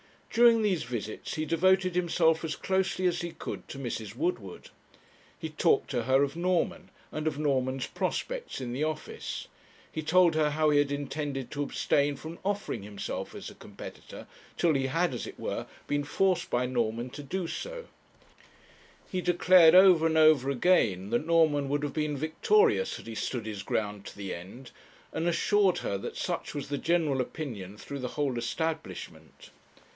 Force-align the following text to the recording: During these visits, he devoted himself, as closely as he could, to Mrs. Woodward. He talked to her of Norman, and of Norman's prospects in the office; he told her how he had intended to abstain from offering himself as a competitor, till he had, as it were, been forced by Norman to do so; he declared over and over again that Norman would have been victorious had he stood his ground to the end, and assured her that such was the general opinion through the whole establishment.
During 0.31 0.61
these 0.61 0.83
visits, 0.83 1.35
he 1.35 1.43
devoted 1.45 1.93
himself, 1.93 2.43
as 2.45 2.55
closely 2.55 3.05
as 3.05 3.19
he 3.21 3.31
could, 3.31 3.67
to 3.67 3.77
Mrs. 3.77 4.15
Woodward. 4.15 4.69
He 5.37 5.49
talked 5.49 5.91
to 5.91 6.03
her 6.03 6.23
of 6.23 6.37
Norman, 6.37 6.89
and 7.11 7.27
of 7.27 7.37
Norman's 7.37 7.85
prospects 7.85 8.59
in 8.61 8.71
the 8.73 8.83
office; 8.83 9.47
he 9.91 10.01
told 10.01 10.33
her 10.33 10.51
how 10.51 10.69
he 10.69 10.79
had 10.79 10.91
intended 10.91 11.51
to 11.51 11.61
abstain 11.61 12.15
from 12.15 12.39
offering 12.45 12.81
himself 12.81 13.35
as 13.35 13.49
a 13.49 13.53
competitor, 13.55 14.25
till 14.57 14.73
he 14.73 14.87
had, 14.87 15.13
as 15.13 15.27
it 15.27 15.37
were, 15.39 15.67
been 15.85 16.05
forced 16.05 16.49
by 16.49 16.65
Norman 16.65 17.09
to 17.11 17.21
do 17.21 17.45
so; 17.45 17.85
he 19.11 19.21
declared 19.21 19.75
over 19.75 20.07
and 20.07 20.17
over 20.17 20.49
again 20.49 21.09
that 21.09 21.27
Norman 21.27 21.67
would 21.69 21.83
have 21.83 21.93
been 21.93 22.17
victorious 22.17 22.95
had 22.95 23.05
he 23.05 23.15
stood 23.15 23.45
his 23.45 23.63
ground 23.63 24.05
to 24.05 24.17
the 24.17 24.33
end, 24.33 24.71
and 25.11 25.27
assured 25.27 25.79
her 25.79 25.97
that 25.97 26.17
such 26.17 26.55
was 26.55 26.69
the 26.69 26.77
general 26.77 27.19
opinion 27.21 27.77
through 27.77 27.99
the 27.99 28.07
whole 28.15 28.37
establishment. 28.39 29.51